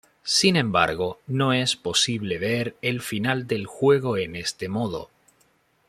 [0.23, 5.11] Sin embargo, no es posible ver el final del juego en este modo.